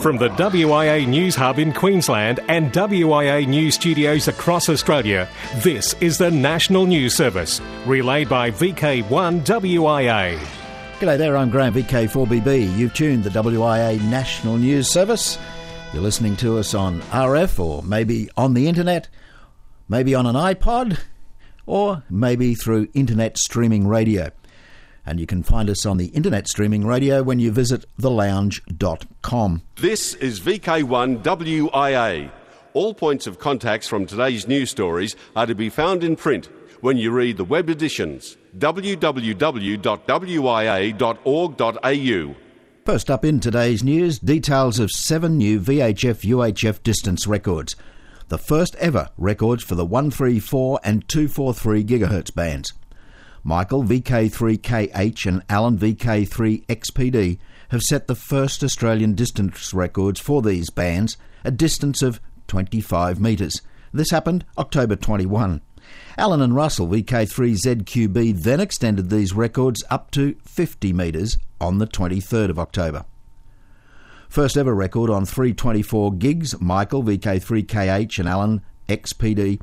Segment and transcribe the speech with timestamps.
[0.00, 6.16] From the WIA News Hub in Queensland and WIA News studios across Australia, this is
[6.16, 10.38] the National News Service, relayed by VK1 WIA.
[11.00, 12.76] G'day there, I'm Graham, VK4BB.
[12.76, 15.36] You've tuned the WIA National News Service.
[15.92, 19.08] You're listening to us on RF or maybe on the internet,
[19.88, 20.96] maybe on an iPod,
[21.66, 24.30] or maybe through internet streaming radio
[25.08, 29.62] and you can find us on the internet streaming radio when you visit thelounge.com.
[29.76, 32.30] This is VK1 WIA.
[32.74, 36.50] All points of contacts from today's news stories are to be found in print
[36.82, 39.14] when you read the web editions www.wia.org.au.
[42.84, 47.76] First up in today's news, details of seven new VHF UHF distance records.
[48.28, 52.72] The first ever records for the 134 and 243 GHz bands.
[53.42, 57.38] Michael VK3KH and Alan VK3XPD
[57.70, 63.60] have set the first Australian distance records for these bands, a distance of 25 metres.
[63.92, 65.60] This happened October 21.
[66.16, 72.50] Alan and Russell VK3ZQB then extended these records up to 50 metres on the 23rd
[72.50, 73.04] of October.
[74.28, 79.60] First ever record on 324 gigs, Michael VK3KH and Alan XPD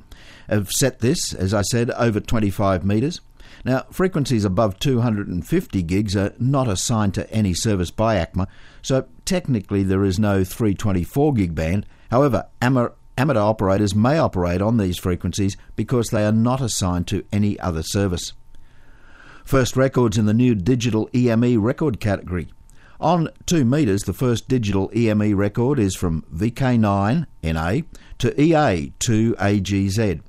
[0.50, 3.22] have set this, as I said, over 25 metres.
[3.66, 8.45] Now, frequencies above 250 gigs are not assigned to any service by ACMA,
[8.83, 11.88] so technically there is no 324 gig band.
[12.11, 17.59] However, amateur operators may operate on these frequencies because they are not assigned to any
[17.59, 18.33] other service.
[19.43, 22.49] First records in the new digital EME record category.
[22.99, 27.71] On 2 metres, the first digital EME record is from VK9 NA
[28.19, 30.21] to EA2AGZ.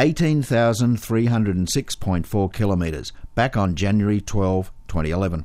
[0.00, 5.44] 18,306.4 kilometres, back on January 12, 2011.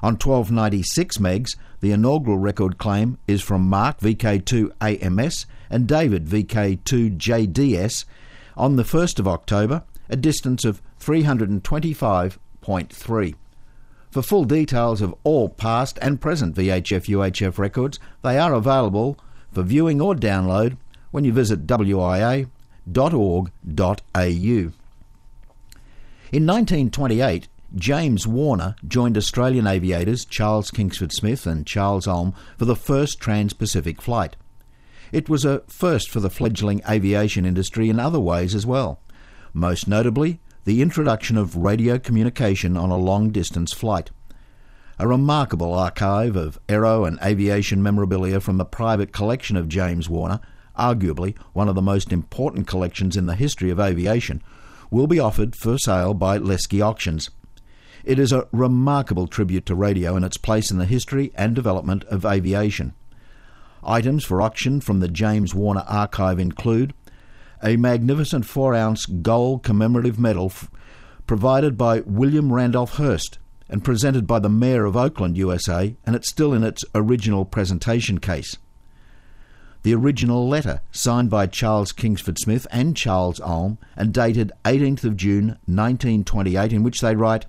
[0.00, 8.04] On 1296 megs, the inaugural record claim is from Mark VK2AMS and David VK2JDS
[8.56, 13.34] on the 1st of October, a distance of 325.3.
[14.12, 19.18] For full details of all past and present VHF UHF records, they are available
[19.50, 20.76] for viewing or download
[21.10, 22.48] when you visit WIA
[26.34, 27.46] in 1928,
[27.76, 33.52] James Warner joined Australian aviators Charles Kingsford Smith and Charles Ulm for the first Trans
[33.52, 34.34] Pacific flight.
[35.12, 38.98] It was a first for the fledgling aviation industry in other ways as well,
[39.52, 44.10] most notably the introduction of radio communication on a long distance flight.
[44.98, 50.40] A remarkable archive of aero and aviation memorabilia from the private collection of James Warner
[50.78, 54.42] arguably one of the most important collections in the history of aviation,
[54.90, 57.30] will be offered for sale by Leski Auctions.
[58.04, 62.04] It is a remarkable tribute to radio and its place in the history and development
[62.04, 62.92] of aviation.
[63.82, 66.94] Items for auction from the James Warner archive include
[67.62, 70.70] a magnificent 4 ounce gold commemorative medal f-
[71.26, 76.28] provided by William Randolph Hearst and presented by the Mayor of Oakland, USA, and it's
[76.28, 78.58] still in its original presentation case
[79.84, 85.16] the original letter signed by Charles Kingsford Smith and Charles Ulm and dated 18th of
[85.16, 87.44] June 1928 in which they write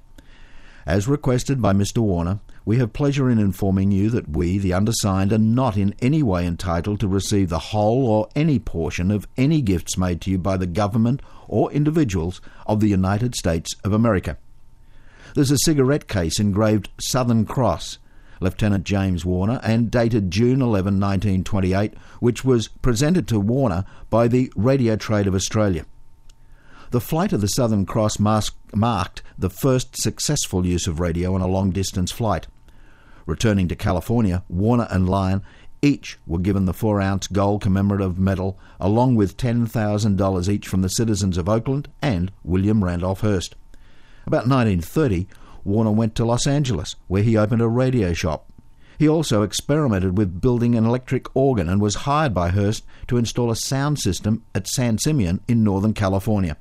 [0.85, 5.31] As requested by Mr Warner, we have pleasure in informing you that we, the undersigned,
[5.31, 9.61] are not in any way entitled to receive the whole or any portion of any
[9.61, 14.37] gifts made to you by the government or individuals of the United States of America.
[15.35, 17.99] There's a cigarette case engraved Southern Cross
[18.39, 24.51] Lieutenant James Warner, and dated June 11, 1928, which was presented to Warner by the
[24.55, 25.85] Radio Trade of Australia.
[26.91, 31.47] The flight of the Southern Cross marked the first successful use of radio on a
[31.47, 32.47] long distance flight.
[33.25, 35.41] Returning to California, Warner and Lyon
[35.81, 40.89] each were given the 4 ounce gold commemorative medal, along with $10,000 each from the
[40.89, 43.55] citizens of Oakland and William Randolph Hearst.
[44.25, 45.27] About 1930,
[45.65, 48.49] Warner went to Los Angeles, where he opened a radio shop.
[48.97, 53.51] He also experimented with building an electric organ and was hired by Hearst to install
[53.51, 56.55] a sound system at San Simeon in Northern California.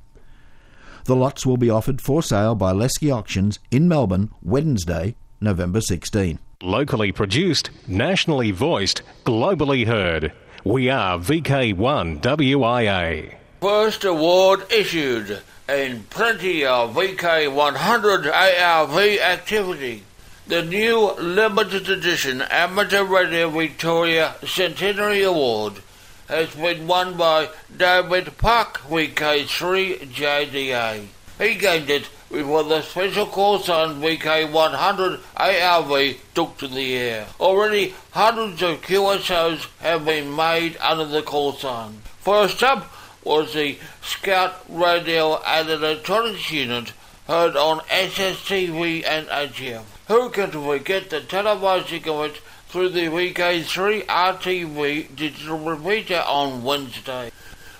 [1.05, 6.39] The lots will be offered for sale by Leski Auctions in Melbourne Wednesday, November 16.
[6.63, 10.33] Locally produced, nationally voiced, globally heard.
[10.65, 13.35] We are VK1 WIA.
[13.61, 20.03] First award issued and plenty of VK100 ARV activity.
[20.47, 25.81] The new limited edition Amateur Radio Victoria Centenary Award
[26.29, 31.07] has been won by David Puck, VK3 JDA.
[31.39, 33.27] He gained it before the special
[33.59, 37.27] sign VK100 ARV took to the air.
[37.41, 42.03] Already hundreds of QSOs have been made under the call sign.
[42.21, 42.91] First up
[43.25, 46.93] was the Scout Radio and Electronics Unit
[47.27, 49.85] heard on SSTV and AGF.
[50.09, 52.37] Who can forget the televising of it
[52.69, 57.31] through the VK3 RTV digital repeater on Wednesday?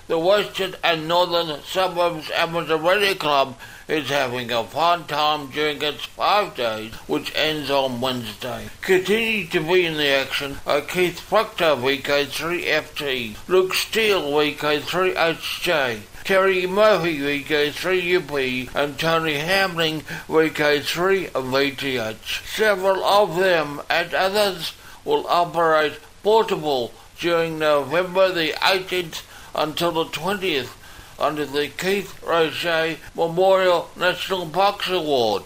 [0.07, 3.57] The Western and Northern Suburbs Amateur Radio Club
[3.87, 8.69] is having a fun time during its five days, which ends on Wednesday.
[8.81, 17.17] Continue to be in the action are Keith Proctor, VK3FT, Luke Steele, VK3HJ, Terry Murphy,
[17.17, 22.55] VK3UP, and Tony Hamling, VK3VTH.
[22.55, 24.73] Several of them and others
[25.03, 29.23] will operate portable during November the 18th
[29.55, 30.69] until the 20th
[31.17, 35.43] under the Keith Roget Memorial National Box Award.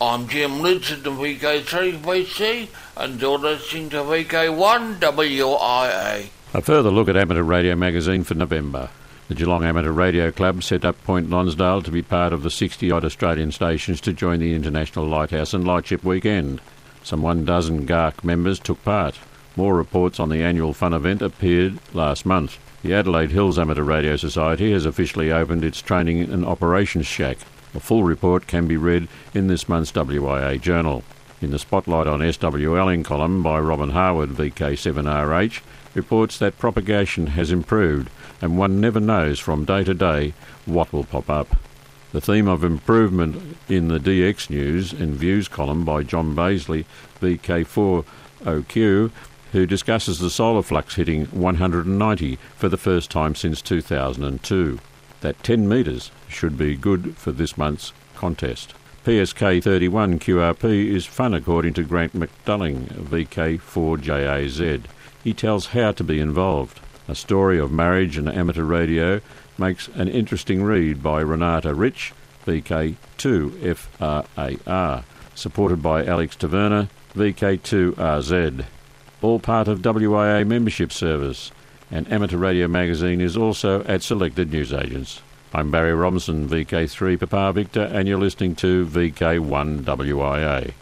[0.00, 6.28] I'm Jim Linton of VK3BC and you're listening to VK1WIA.
[6.54, 8.88] A further look at Amateur Radio magazine for November.
[9.28, 12.90] The Geelong Amateur Radio Club set up Point Lonsdale to be part of the 60
[12.90, 16.60] odd Australian stations to join the International Lighthouse and Lightship Weekend.
[17.02, 19.18] Some one dozen GARC members took part.
[19.56, 22.58] More reports on the annual fun event appeared last month.
[22.86, 27.38] The Adelaide Hills Amateur Radio Society has officially opened its training and operations shack.
[27.74, 31.02] A full report can be read in this month's WIA Journal.
[31.42, 35.62] In the Spotlight on SWLing column by Robin Harwood, VK7RH,
[35.94, 38.08] reports that propagation has improved
[38.40, 40.32] and one never knows from day to day
[40.64, 41.56] what will pop up.
[42.12, 46.84] The theme of improvement in the DX News and Views column by John Bazley,
[47.20, 49.10] VK4OQ,
[49.52, 54.78] who discusses the solar flux hitting 190 for the first time since 2002.
[55.20, 58.74] That 10 metres should be good for this month's contest.
[59.04, 64.82] PSK 31 QRP is fun according to Grant McDuling, VK4JAZ.
[65.22, 66.80] He tells how to be involved.
[67.08, 69.20] A story of marriage and amateur radio
[69.58, 72.12] makes an interesting read by Renata Rich,
[72.46, 75.04] VK2FRAR,
[75.34, 78.66] supported by Alex Taverna, VK2RZ
[79.22, 81.50] all part of WIA membership service,
[81.90, 85.22] and Amateur Radio Magazine is also at selected newsagents.
[85.54, 90.72] I'm Barry Robinson, VK3 Papa Victor, and you're listening to VK1 WIA.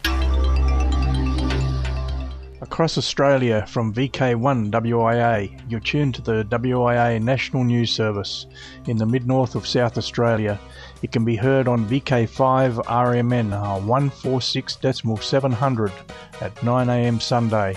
[2.60, 8.46] Across Australia from VK1 WIA, you're tuned to the WIA National News Service
[8.86, 10.58] in the mid north of South Australia.
[11.02, 15.92] It can be heard on VK5 RMN uh, 146.700
[16.40, 17.76] at 9am Sunday.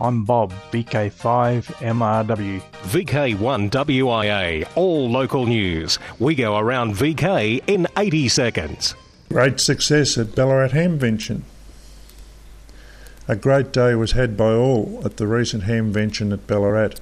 [0.00, 2.60] I'm Bob, VK5MRW.
[2.82, 6.00] VK1WIA, all local news.
[6.18, 8.96] We go around VK in 80 seconds.
[9.28, 11.42] Great success at Ballarat Hamvention.
[13.28, 16.94] A great day was had by all at the recent Hamvention at Ballarat.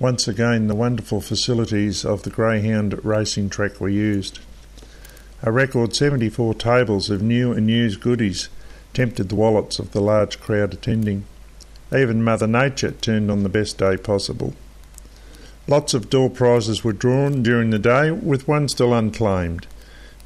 [0.00, 4.38] Once again, the wonderful facilities of the Greyhound racing track were used.
[5.42, 8.48] A record 74 tables of new and used goodies
[8.94, 11.26] tempted the wallets of the large crowd attending.
[11.94, 14.54] Even Mother Nature turned on the best day possible.
[15.68, 19.66] Lots of door prizes were drawn during the day, with one still unclaimed.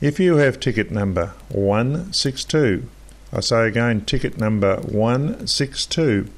[0.01, 2.89] If you have ticket number 162,
[3.33, 6.29] I say again, ticket number 162,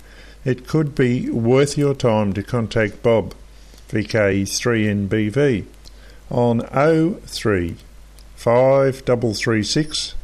[0.44, 3.34] it could be worth your time to contact Bob,
[3.90, 5.64] VK3NBV,
[6.30, 7.76] on 03
[8.36, 10.14] 5336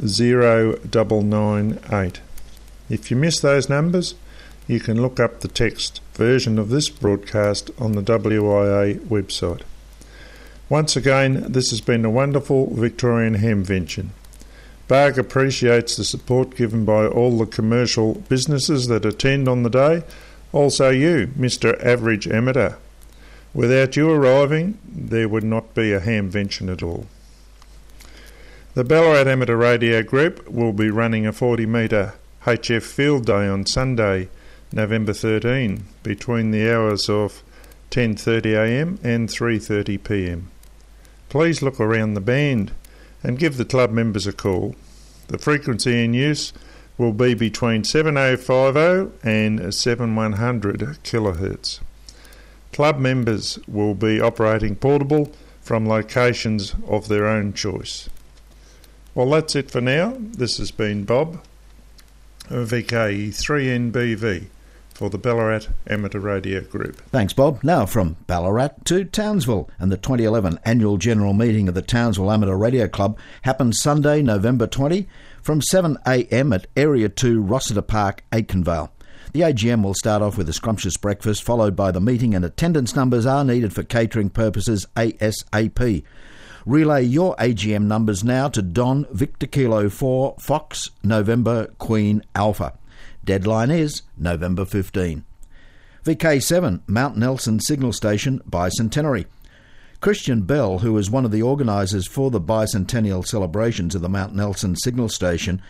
[0.00, 2.20] 0998.
[2.90, 4.14] If you miss those numbers,
[4.66, 9.62] you can look up the text version of this broadcast on the WIA website.
[10.68, 14.08] Once again, this has been a wonderful Victorian Hamvention.
[14.88, 20.02] BARG appreciates the support given by all the commercial businesses that attend on the day,
[20.52, 21.82] also you, Mr.
[21.84, 22.74] Average Amateur.
[23.52, 27.06] Without you arriving, there would not be a Hamvention at all.
[28.74, 33.66] The Ballarat Amateur Radio Group will be running a 40 metre HF Field Day on
[33.66, 34.28] Sunday,
[34.74, 37.44] November 13, between the hours of
[37.92, 40.46] 10.30am and 3.30pm.
[41.28, 42.72] Please look around the band
[43.22, 44.74] and give the club members a call.
[45.28, 46.52] The frequency in use
[46.98, 51.78] will be between 7050 and 7100 kHz.
[52.72, 58.08] Club members will be operating portable from locations of their own choice.
[59.14, 60.16] Well, that's it for now.
[60.18, 61.40] This has been Bob,
[62.48, 64.48] VK3NBV
[64.94, 67.02] for the Ballarat Amateur Radio Group.
[67.10, 67.62] Thanks, Bob.
[67.62, 72.56] Now from Ballarat to Townsville, and the 2011 annual general meeting of the Townsville Amateur
[72.56, 75.06] Radio Club happens Sunday, November 20,
[75.42, 78.90] from 7am at Area 2 Rossiter Park, Aitkenvale.
[79.32, 82.94] The AGM will start off with a scrumptious breakfast, followed by the meeting, and attendance
[82.94, 86.04] numbers are needed for catering purposes ASAP.
[86.64, 92.78] Relay your AGM numbers now to Don Victor Kilo 4 Fox November Queen Alpha.
[93.24, 95.24] Deadline is November 15.
[96.04, 99.24] VK7 Mount Nelson Signal Station Bicentenary.
[100.02, 104.34] Christian Bell, who is one of the organisers for the bicentennial celebrations of the Mount
[104.34, 105.62] Nelson Signal Station,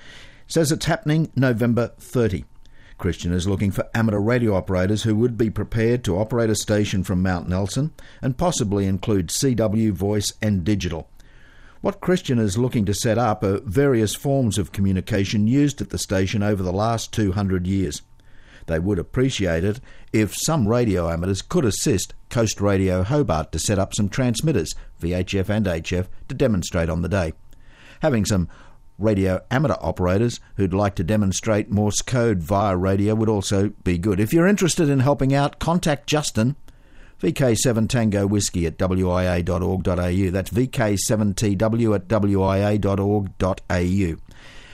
[0.49, 2.45] says it's happening November 30.
[2.99, 7.05] Christian is looking for amateur radio operators who would be prepared to operate a station
[7.05, 11.09] from Mount Nelson and possibly include CW, voice, and digital.
[11.85, 15.99] What Christian is looking to set up are various forms of communication used at the
[15.99, 18.01] station over the last 200 years.
[18.65, 23.79] They would appreciate it if some radio amateurs could assist Coast Radio Hobart to set
[23.79, 27.35] up some transmitters, VHF and HF, to demonstrate on the day.
[28.01, 28.49] Having some
[28.99, 34.21] radio amateur operators who'd like to demonstrate Morse code via radio would also be good.
[34.21, 36.57] If you're interested in helping out, contact Justin.
[37.25, 40.31] VK7 Tango Whiskey at wia.org.au.
[40.31, 43.65] That's VK7TW at wia.org.au.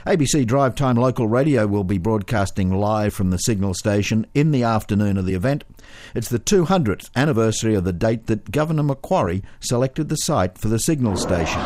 [0.06, 4.64] ABC Drive Time Local Radio will be broadcasting live from the signal station in the
[4.64, 5.62] afternoon of the event.
[6.12, 10.80] It's the 200th anniversary of the date that Governor Macquarie selected the site for the
[10.80, 11.60] signal station.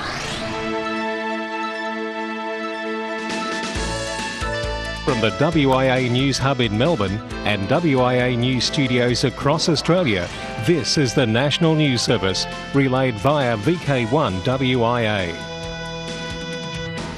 [5.05, 10.27] From the WIA News Hub in Melbourne and WIA News studios across Australia,
[10.65, 15.35] this is the National News Service, relayed via VK1 WIA.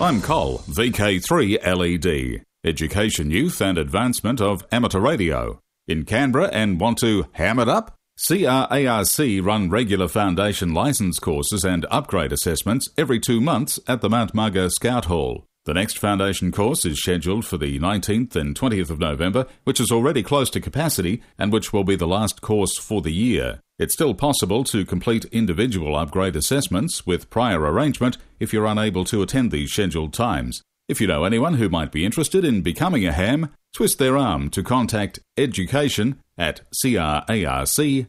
[0.00, 5.60] I'm Cole, VK3 LED, Education, Youth and Advancement of Amateur Radio.
[5.86, 7.94] In Canberra and want to ham it up?
[8.18, 14.34] CRARC run regular foundation license courses and upgrade assessments every two months at the Mount
[14.34, 15.46] Margot Scout Hall.
[15.66, 19.90] The next foundation course is scheduled for the 19th and 20th of November, which is
[19.90, 23.58] already close to capacity and which will be the last course for the year.
[23.76, 29.22] It's still possible to complete individual upgrade assessments with prior arrangement if you're unable to
[29.22, 30.62] attend these scheduled times.
[30.88, 34.50] If you know anyone who might be interested in becoming a ham, twist their arm
[34.50, 38.06] to contact education at crarc.ampr.org.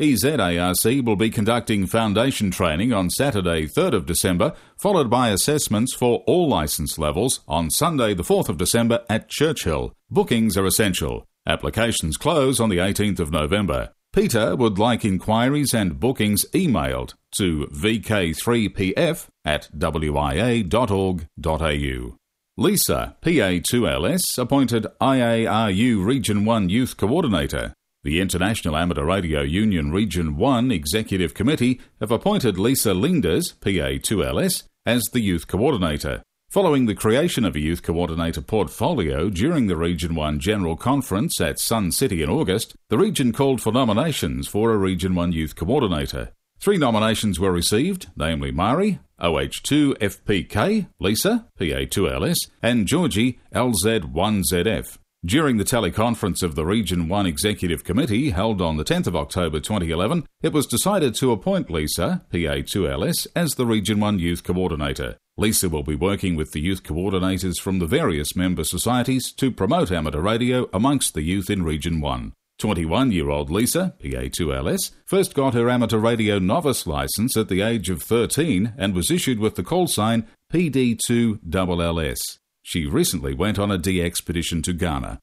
[0.00, 6.24] EZARC will be conducting foundation training on Saturday, 3rd of December, followed by assessments for
[6.26, 9.92] all licence levels on Sunday, the 4th of December at Churchill.
[10.10, 11.26] Bookings are essential.
[11.46, 13.90] Applications close on the 18th of November.
[14.12, 21.26] Peter would like inquiries and bookings emailed to vk3pf at wia.org.au.
[22.56, 27.74] Lisa, PA2LS, appointed IARU Region 1 Youth Coordinator.
[28.02, 35.02] The International Amateur Radio Union Region 1 Executive Committee have appointed Lisa Leenders, PA2LS, as
[35.12, 36.22] the Youth Coordinator.
[36.48, 41.58] Following the creation of a Youth Coordinator portfolio during the Region 1 General Conference at
[41.58, 46.30] Sun City in August, the region called for nominations for a Region 1 Youth Coordinator.
[46.58, 54.96] Three nominations were received, namely Mari, OH2FPK, Lisa, PA2LS, and Georgie, LZ1ZF.
[55.26, 59.60] During the teleconference of the Region 1 Executive Committee held on the 10th of October
[59.60, 65.18] 2011, it was decided to appoint Lisa, PA2LS, as the Region 1 Youth Coordinator.
[65.36, 69.92] Lisa will be working with the youth coordinators from the various member societies to promote
[69.92, 72.32] amateur radio amongst the youth in Region 1.
[72.58, 77.90] 21 year old Lisa, PA2LS, first got her amateur radio novice license at the age
[77.90, 82.39] of 13 and was issued with the call sign PD2LLS.
[82.70, 85.18] She recently went on a a D expedition to Ghana.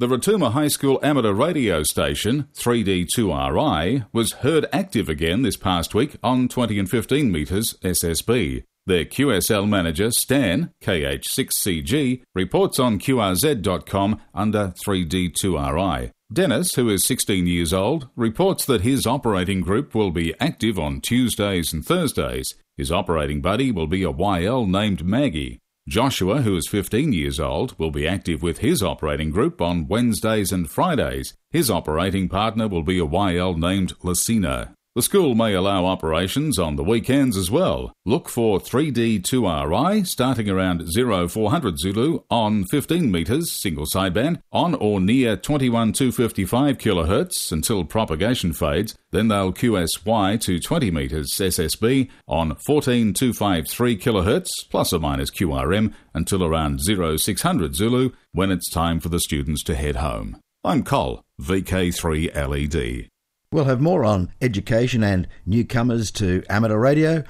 [0.00, 6.16] The Rotuma High School amateur radio station, 3D2RI, was heard active again this past week
[6.22, 8.64] on 20 and 15 metres SSB.
[8.84, 16.10] Their QSL manager, Stan, KH6CG, reports on QRZ.com under 3D2RI.
[16.30, 21.00] Dennis, who is 16 years old, reports that his operating group will be active on
[21.00, 22.52] Tuesdays and Thursdays.
[22.76, 25.60] His operating buddy will be a YL named Maggie.
[25.86, 30.50] Joshua, who is 15 years old, will be active with his operating group on Wednesdays
[30.50, 31.34] and Fridays.
[31.50, 34.73] His operating partner will be a YL named Lucina.
[34.96, 37.92] The school may allow operations on the weekends as well.
[38.06, 45.36] Look for 3D2RI starting around 0400 Zulu on 15 metres single sideband on or near
[45.36, 48.94] 21255 kHz until propagation fades.
[49.10, 56.44] Then they'll QSY to 20 metres SSB on 14253 kHz plus or minus QRM until
[56.44, 60.36] around 0600 Zulu when it's time for the students to head home.
[60.62, 63.08] I'm Col, VK3 LED.
[63.54, 67.22] We'll have more on education and newcomers to amateur radio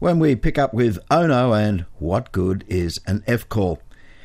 [0.00, 3.80] when we pick up with Onno and What Good is an F Call.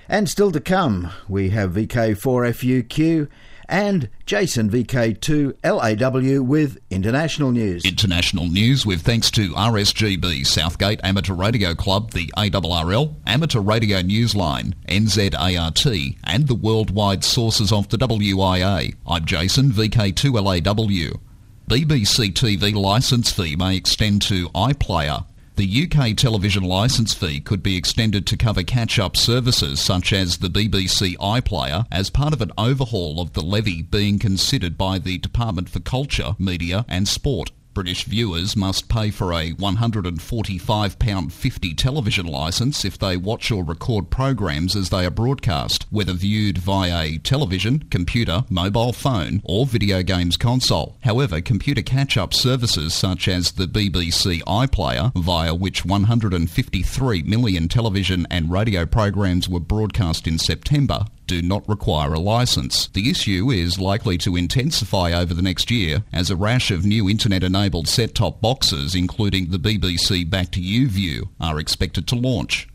[0.10, 3.27] And still to come, we have VK4FUQ
[3.69, 7.86] and Jason VK2 LAW with international news.
[7.86, 14.74] International news with thanks to RSGB Southgate Amateur Radio Club, the ARRL, Amateur Radio Newsline,
[14.88, 18.95] NZART, and the worldwide sources of the WIA.
[19.05, 21.19] I'm Jason VK2 LAW.
[21.67, 25.25] BBC TV licence fee may extend to iPlayer.
[25.55, 30.50] The UK television licence fee could be extended to cover catch-up services such as the
[30.50, 35.70] BBC iPlayer as part of an overhaul of the levy being considered by the Department
[35.70, 37.51] for Culture, Media and Sport.
[37.74, 44.75] British viewers must pay for a £145.50 television licence if they watch or record programs
[44.75, 50.38] as they are broadcast, whether viewed via a television, computer, mobile phone, or video games
[50.38, 50.98] console.
[51.01, 58.51] However, computer catch-up services such as the BBC iPlayer, via which 153 million television and
[58.51, 62.88] radio programs were broadcast in September, do not require a license.
[62.88, 67.10] The issue is likely to intensify over the next year as a rash of new
[67.10, 72.15] internet enabled set top boxes, including the BBC Back to You View, are expected to
[72.15, 72.68] launch.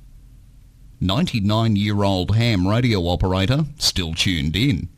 [1.00, 4.88] 99 year old ham radio operator still tuned in.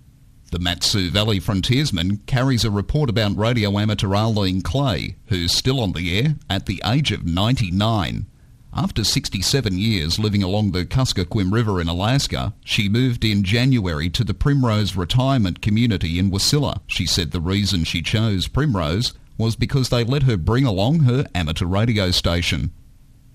[0.50, 5.92] The Mat-Su Valley frontiersman carries a report about radio amateur Arlene Clay, who's still on
[5.92, 8.26] the air at the age of 99.
[8.72, 14.22] After 67 years living along the Kuskokwim River in Alaska, she moved in January to
[14.22, 16.80] the Primrose Retirement Community in Wasilla.
[16.86, 21.26] She said the reason she chose Primrose was because they let her bring along her
[21.34, 22.70] amateur radio station.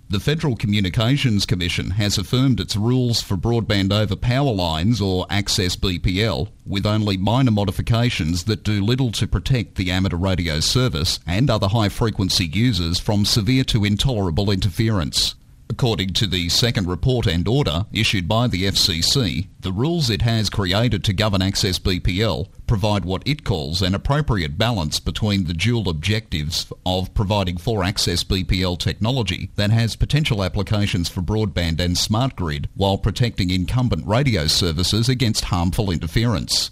[0.07, 5.75] The Federal Communications Commission has affirmed its rules for broadband over power lines or access
[5.75, 11.49] BPL with only minor modifications that do little to protect the amateur radio service and
[11.49, 15.33] other high frequency users from severe to intolerable interference.
[15.69, 20.49] According to the second report and order issued by the FCC, the rules it has
[20.49, 25.89] created to govern access BPL provide what it calls an appropriate balance between the dual
[25.89, 32.35] objectives of providing for access BPL technology that has potential applications for broadband and smart
[32.35, 36.71] grid while protecting incumbent radio services against harmful interference.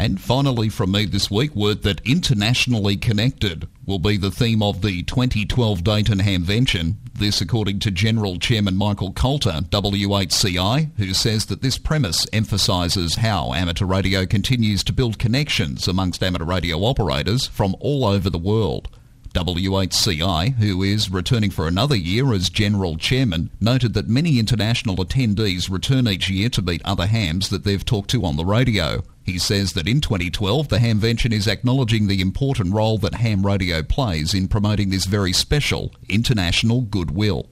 [0.00, 4.80] And finally, from me this week, word that internationally connected will be the theme of
[4.80, 6.94] the 2012 Dayton Hamvention.
[7.14, 13.52] This, according to General Chairman Michael Kalter, W8CI, who says that this premise emphasises how
[13.54, 18.88] amateur radio continues to build connections amongst amateur radio operators from all over the world.
[19.34, 25.68] W8CI, who is returning for another year as General Chairman, noted that many international attendees
[25.68, 29.02] return each year to meet other hams that they've talked to on the radio.
[29.28, 33.82] He says that in 2012, the Hamvention is acknowledging the important role that ham radio
[33.82, 37.50] plays in promoting this very special international goodwill.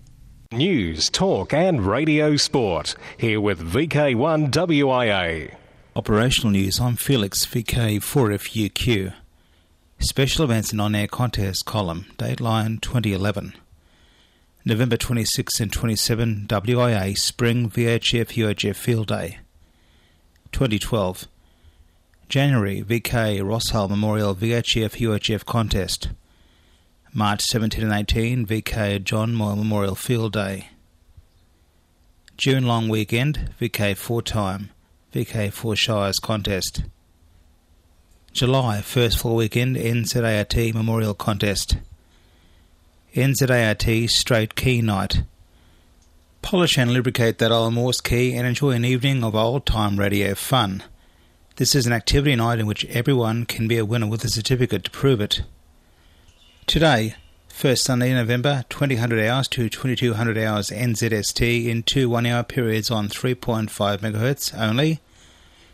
[0.51, 2.95] News, talk, and radio sport.
[3.19, 5.55] Here with VK1 WIA.
[5.95, 6.81] Operational news.
[6.81, 9.13] I'm Felix VK4FUQ.
[9.99, 12.07] Special events and on-air contest column.
[12.17, 13.53] Dateline 2011.
[14.65, 19.41] November 26 and 27 WIA Spring VHF UHF Field Day.
[20.53, 21.29] 2012.
[22.29, 26.09] January VK Ross Hull Memorial VHF UHF Contest.
[27.15, 30.71] March 17 and 18 VK John Moyle Memorial Field Day.
[32.37, 34.71] June long weekend VK Four Time
[35.15, 36.83] VK Four Shires Contest.
[38.33, 41.77] July first full weekend NZART Memorial Contest.
[43.15, 45.23] NZART Straight Key Night.
[46.43, 50.35] Polish and lubricate that old Morse key and enjoy an evening of old time radio
[50.35, 50.83] fun.
[51.57, 54.85] This is an activity night in which everyone can be a winner with a certificate
[54.85, 55.41] to prove it.
[56.67, 57.15] Today,
[57.49, 62.91] first Sunday in November, 2000 hours to 2200 hours NZST in two one hour periods
[62.91, 65.01] on 3.5 MHz only.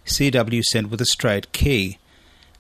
[0.07, 1.99] CW sent with a straight key.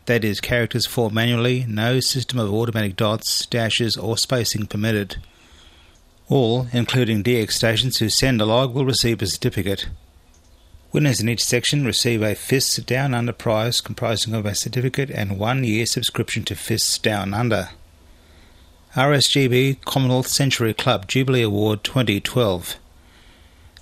[0.06, 5.18] That is, characters formed manually, no system of automatic dots, dashes, or spacing permitted.
[6.28, 9.86] All, including DX stations who send a log, will receive a certificate.
[10.92, 15.38] Winners in each section receive a Fists Down Under prize comprising of a certificate and
[15.38, 17.70] one year subscription to Fists Down Under.
[18.94, 22.76] RSGB Commonwealth Century Club Jubilee Award 2012.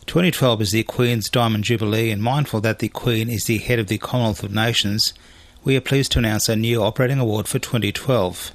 [0.07, 3.89] 2012 is the Queen's Diamond Jubilee, and mindful that the Queen is the head of
[3.89, 5.13] the Commonwealth of Nations,
[5.65, 8.53] we are pleased to announce a new operating award for 2012.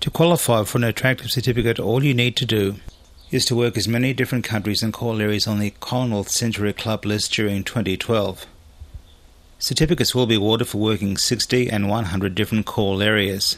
[0.00, 2.76] To qualify for an attractive certificate, all you need to do
[3.30, 7.04] is to work as many different countries and call areas on the Commonwealth Century Club
[7.04, 8.46] list during 2012.
[9.58, 13.56] Certificates will be awarded for working 60 and 100 different call areas.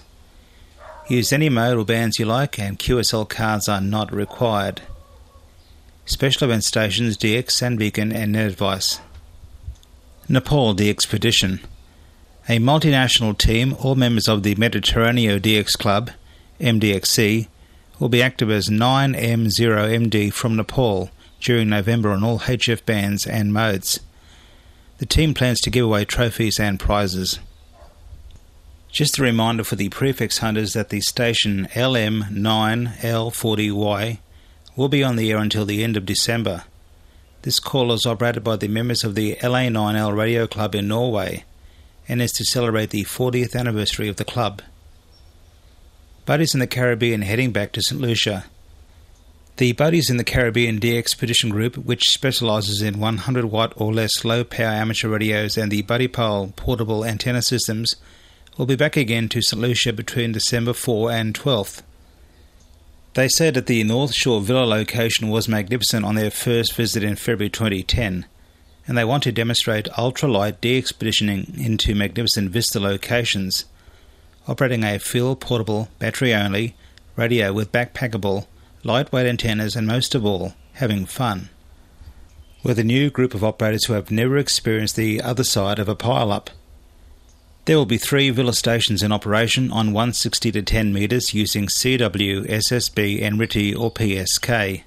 [1.08, 4.82] Use any mode or bands you like, and QSL cards are not required.
[6.04, 9.00] Special event stations DX and Beacon and Net Advice.
[10.28, 11.60] Nepal the Expedition.
[12.48, 16.10] A multinational team, all members of the Mediterraneo DX Club,
[16.60, 17.48] MDXC,
[17.98, 24.00] will be active as 9M0MD from Nepal during November on all HF bands and modes.
[24.98, 27.38] The team plans to give away trophies and prizes.
[28.90, 34.18] Just a reminder for the prefix hunters that the station LM9L40Y
[34.74, 36.64] will be on the air until the end of December.
[37.42, 41.44] This call is operated by the members of the LA9L Radio Club in Norway
[42.08, 44.62] and is to celebrate the 40th anniversary of the club.
[46.26, 48.00] Buddies in the Caribbean heading back to St.
[48.00, 48.46] Lucia.
[49.58, 54.24] The Buddies in the Caribbean D Expedition Group, which specialises in 100 watt or less
[54.24, 57.94] low power amateur radios and the Buddy Pole portable antenna systems,
[58.58, 59.62] will be back again to St.
[59.62, 61.82] Lucia between December 4 and 12th.
[63.14, 67.14] They said that the North Shore Villa location was magnificent on their first visit in
[67.14, 68.26] February 2010,
[68.88, 73.66] and they want to demonstrate ultralight de-expeditioning into magnificent Vista locations,
[74.46, 76.74] operating a field portable, battery only,
[77.16, 78.46] radio with backpackable,
[78.84, 81.48] lightweight antennas, and most of all, having fun.
[82.62, 85.94] With a new group of operators who have never experienced the other side of a
[85.94, 86.50] pile up.
[87.64, 92.48] There will be three Villa stations in operation on 160 to 10 metres using CW,
[92.48, 94.82] SSB, NRITI or PSK.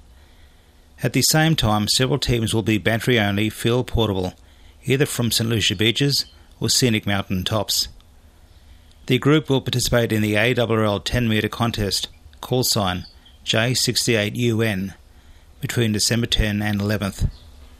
[1.02, 4.34] At the same time, several teams will be battery only, field portable,
[4.84, 6.26] either from St Lucia beaches
[6.58, 7.88] or scenic mountain tops.
[9.10, 12.06] The group will participate in the ARRL 10 metre contest,
[12.40, 13.06] call sign
[13.44, 14.94] J68UN,
[15.60, 17.28] between December 10 and 11th.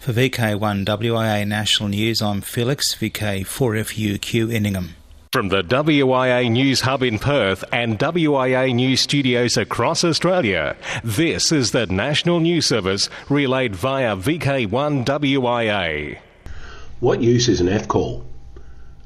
[0.00, 4.96] For VK1 WIA National News, I'm Felix, VK4FUQ in Ingham.
[5.32, 11.70] From the WIA News Hub in Perth and WIA News Studios across Australia, this is
[11.70, 16.18] the National News Service relayed via VK1 WIA.
[16.98, 18.26] What use is an F call?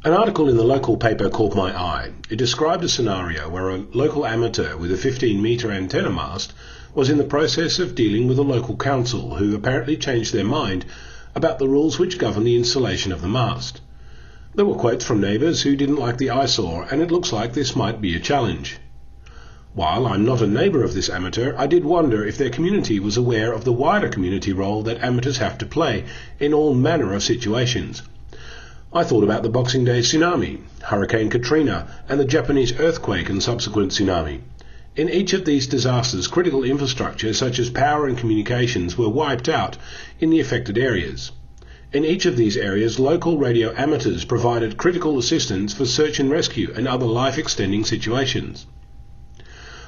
[0.07, 2.11] An article in the local paper caught my eye.
[2.29, 6.53] It described a scenario where a local amateur with a 15 metre antenna mast
[6.95, 10.85] was in the process of dealing with a local council who apparently changed their mind
[11.35, 13.81] about the rules which govern the installation of the mast.
[14.55, 17.75] There were quotes from neighbours who didn't like the eyesore, and it looks like this
[17.75, 18.77] might be a challenge.
[19.73, 23.17] While I'm not a neighbour of this amateur, I did wonder if their community was
[23.17, 26.05] aware of the wider community role that amateurs have to play
[26.39, 28.03] in all manner of situations.
[28.97, 33.91] I thought about the Boxing Day tsunami, Hurricane Katrina, and the Japanese earthquake and subsequent
[33.91, 34.43] tsunami.
[34.95, 39.77] In each of these disasters, critical infrastructure such as power and communications were wiped out
[40.21, 41.33] in the affected areas.
[41.93, 46.73] In each of these areas, local radio amateurs provided critical assistance for search and rescue
[46.77, 48.65] and other life extending situations.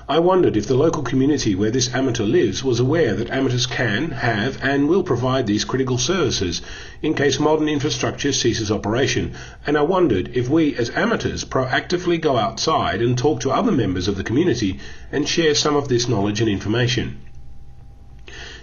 [0.09, 4.13] I wondered if the local community where this amateur lives was aware that amateurs can,
[4.13, 6.63] have, and will provide these critical services
[7.03, 9.35] in case modern infrastructure ceases operation,
[9.67, 14.07] and I wondered if we as amateurs proactively go outside and talk to other members
[14.07, 14.79] of the community
[15.11, 17.19] and share some of this knowledge and information.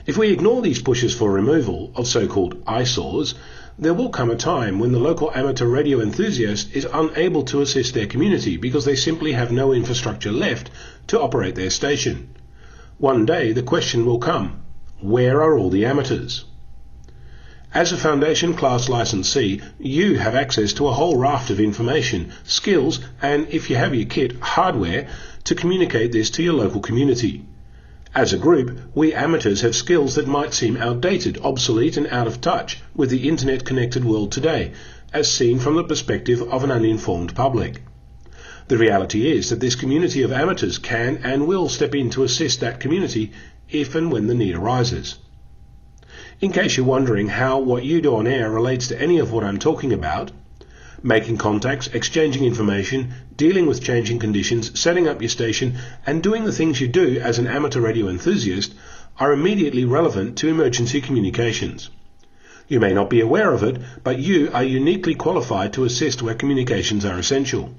[0.06, 3.36] If we ignore these pushes for removal of so-called eyesores,
[3.77, 7.93] there will come a time when the local amateur radio enthusiast is unable to assist
[7.93, 10.69] their community because they simply have no infrastructure left
[11.07, 12.29] to operate their station.
[12.97, 14.61] One day the question will come,
[15.01, 16.45] where are all the amateurs?
[17.73, 22.99] As a Foundation Class licensee, you have access to a whole raft of information, skills,
[23.19, 25.07] and if you have your kit, hardware,
[25.45, 27.43] to communicate this to your local community.
[28.13, 32.41] As a group, we amateurs have skills that might seem outdated, obsolete, and out of
[32.41, 34.73] touch with the internet connected world today,
[35.11, 37.81] as seen from the perspective of an uninformed public.
[38.67, 42.62] The reality is that this community of amateurs can and will step in to assist
[42.62, 43.32] that community
[43.69, 45.17] if and when the need arises.
[46.39, 49.43] In case you're wondering how what you do on air relates to any of what
[49.43, 50.32] I'm talking about,
[51.02, 56.52] making contacts, exchanging information, dealing with changing conditions, setting up your station, and doing the
[56.52, 58.73] things you do as an amateur radio enthusiast
[59.19, 61.89] are immediately relevant to emergency communications.
[62.69, 66.36] You may not be aware of it, but you are uniquely qualified to assist where
[66.36, 67.76] communications are essential.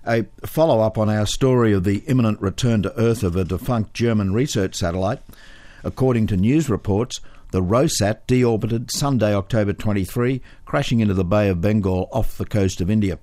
[0.07, 3.95] A follow up on our story of the imminent return to Earth of a defunct
[3.95, 5.23] German research satellite.
[5.83, 11.61] According to news reports, the ROSAT deorbited Sunday, October 23, crashing into the Bay of
[11.61, 13.19] Bengal off the coast of India.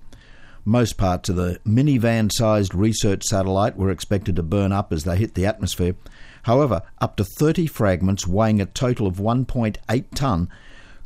[0.68, 5.16] Most parts of the minivan sized research satellite were expected to burn up as they
[5.16, 5.96] hit the atmosphere.
[6.44, 10.50] However, up to 30 fragments weighing a total of 1.8 tonne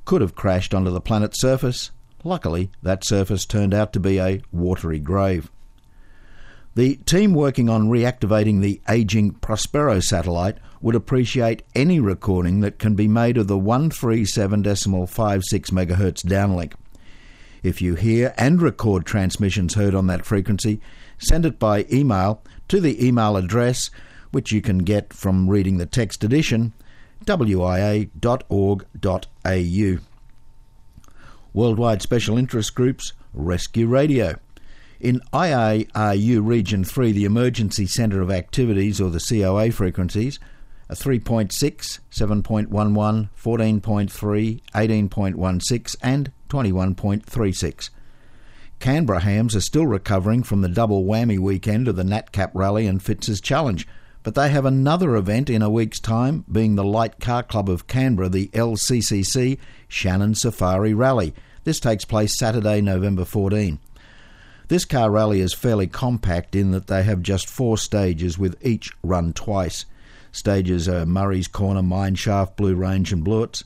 [0.04, 1.91] could have crashed onto the planet's surface.
[2.24, 5.52] Luckily, that surface turned out to be a watery grave.
[6.74, 12.95] The team working on reactivating the aging Prospero satellite would appreciate any recording that can
[12.95, 16.74] be made of the 137.56 MHz downlink.
[17.63, 20.82] If you hear and record transmissions heard on that frequency,
[21.17, 23.91] send it by email to the email address
[24.32, 26.74] which you can get from reading the text edition
[27.26, 28.08] wia.org.au.
[31.54, 34.39] Worldwide Special Interest Groups Rescue Radio.
[35.00, 40.39] In IARU Region 3, the Emergency Centre of Activities, or the COA frequencies,
[40.89, 41.50] are 3.6,
[42.12, 47.89] 7.11, 14.3, 18.16, and 21.36.
[48.79, 53.01] Canberra hams are still recovering from the double whammy weekend of the NatCap Rally and
[53.01, 53.87] Fitz's Challenge,
[54.21, 57.87] but they have another event in a week's time, being the Light Car Club of
[57.87, 61.33] Canberra, the LCCC Shannon Safari Rally.
[61.63, 63.79] This takes place Saturday, November 14.
[64.67, 68.91] This car rally is fairly compact in that they have just four stages with each
[69.03, 69.85] run twice.
[70.33, 73.63] Stages are Murray's Corner, Mineshaft, Blue Range, and Blewitts.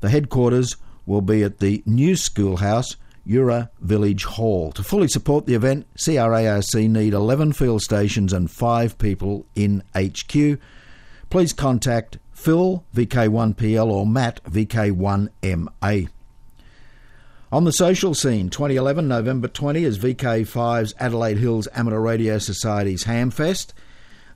[0.00, 4.72] The headquarters will be at the new schoolhouse, Eura Village Hall.
[4.72, 10.58] To fully support the event, CRARC need 11 field stations and 5 people in HQ.
[11.30, 16.08] Please contact Phil, VK1PL, or Matt, VK1MA.
[17.50, 23.72] On the social scene, 2011, November 20, is VK5's Adelaide Hills Amateur Radio Society's Hamfest.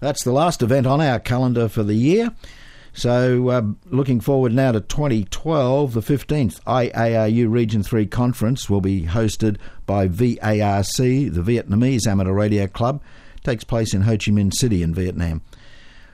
[0.01, 2.33] That's the last event on our calendar for the year.
[2.99, 9.03] So, uh, looking forward now to 2012, the 15th IARU Region 3 conference will be
[9.03, 9.57] hosted
[9.87, 13.01] by VARC, the Vietnamese Amateur Radio Club.
[13.37, 15.43] It takes place in Ho Chi Minh City in Vietnam.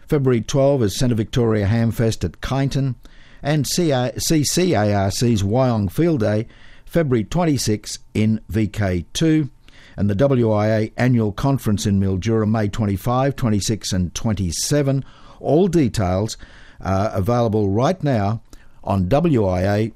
[0.06, 2.96] February 12 is Centre Victoria Hamfest at Kyneton,
[3.42, 6.46] and CCARC's Wyong Field Day
[6.84, 9.48] February 26 in VK2,
[9.96, 15.02] and the WIA annual conference in Mildura May 25, 26, and 27.
[15.40, 16.36] All details
[16.80, 18.40] are available right now
[18.82, 19.92] on wia.org.au.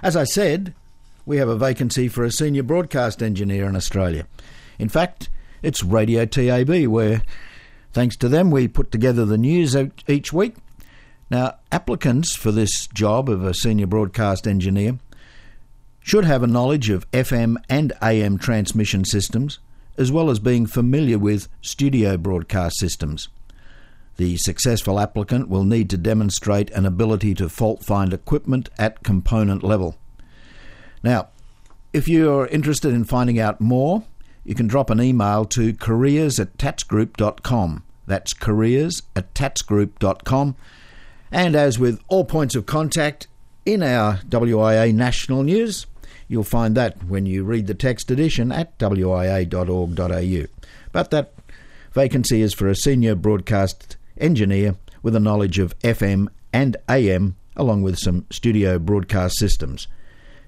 [0.00, 0.74] As I said,
[1.26, 4.26] we have a vacancy for a senior broadcast engineer in Australia.
[4.78, 5.28] In fact,
[5.62, 7.22] it's Radio TAB, where,
[7.92, 10.54] thanks to them, we put together the news each week
[11.30, 14.98] now, applicants for this job of a senior broadcast engineer
[16.00, 19.58] should have a knowledge of FM and AM transmission systems,
[19.98, 23.28] as well as being familiar with studio broadcast systems.
[24.18, 29.62] The successful applicant will need to demonstrate an ability to fault find equipment at component
[29.62, 29.96] level.
[31.04, 31.28] Now,
[31.92, 34.02] if you are interested in finding out more,
[34.44, 37.84] you can drop an email to careers at tattsgroup.com.
[38.06, 40.56] That's careers at tattsgroup.com
[41.30, 43.28] And as with all points of contact
[43.64, 45.86] in our WIA national news,
[46.26, 50.46] you'll find that when you read the text edition at wia.org.au.
[50.90, 51.34] But that
[51.92, 57.82] vacancy is for a senior broadcast engineer with a knowledge of FM and AM, along
[57.82, 59.88] with some studio broadcast systems.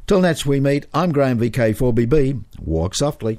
[0.07, 2.45] Till next we meet, I'm Graham VK4BB.
[2.61, 3.39] Walk softly.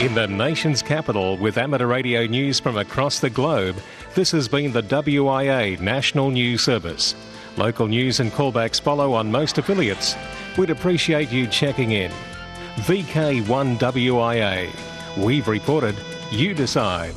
[0.00, 3.76] In the nation's capital, with amateur radio news from across the globe,
[4.14, 7.14] this has been the WIA National News Service.
[7.56, 10.16] Local news and callbacks follow on most affiliates.
[10.56, 12.10] We'd appreciate you checking in.
[12.76, 14.70] VK1WIA.
[15.18, 15.96] We've reported,
[16.30, 17.14] you decide.